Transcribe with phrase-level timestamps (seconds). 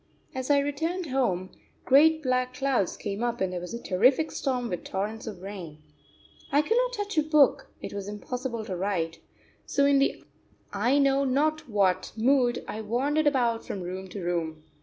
[0.33, 1.51] As I returned home,
[1.85, 5.77] great black clouds came up and there was a terrific storm with torrents of rain.
[6.51, 9.19] I could not touch a book, it was impossible to write,
[9.67, 10.23] so in the
[10.73, 14.63] I know not what mood I wandered about from room to room.